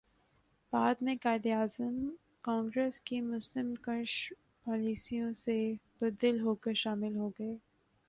[0.73, 1.99] بعد میں قائداعظم
[2.41, 4.17] کانگریس کی مسلم کش
[4.65, 5.57] پالیسیوں سے
[6.01, 7.55] بددل ہوکر شامل ہوگئے